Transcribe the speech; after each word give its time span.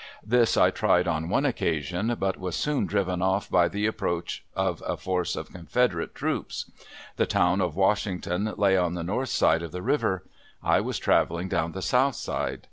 This 0.25 0.57
I 0.57 0.71
tried 0.71 1.07
on 1.07 1.29
one 1.29 1.45
occasion, 1.45 2.15
but 2.19 2.39
was 2.39 2.55
soon 2.55 2.87
driven 2.87 3.21
off 3.21 3.47
by 3.51 3.67
the 3.67 3.85
approach 3.85 4.43
of 4.55 4.81
a 4.87 4.97
force 4.97 5.35
of 5.35 5.51
Confederate 5.51 6.15
troops. 6.15 6.71
The 7.17 7.27
town 7.27 7.61
of 7.61 7.75
Washington 7.75 8.51
lay 8.57 8.75
on 8.75 8.95
the 8.95 9.03
north 9.03 9.29
side 9.29 9.61
of 9.61 9.71
the 9.71 9.83
river. 9.83 10.23
I 10.63 10.81
was 10.81 10.97
traveling 10.97 11.49
down 11.49 11.73
the 11.73 11.83
south 11.83 12.15
side. 12.15 12.59